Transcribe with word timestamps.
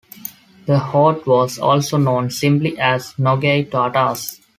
The 0.65 0.79
horde 0.79 1.27
was 1.27 1.59
also 1.59 1.97
known 1.99 2.31
simply 2.31 2.75
as 2.79 3.13
Nogai 3.19 3.69
Tatars. 3.69 4.41